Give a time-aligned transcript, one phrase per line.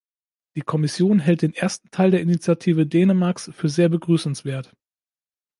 [0.55, 4.75] Die Kommission hält den ersten Teil der Initiative Dänemarks für sehr begrüßenswert.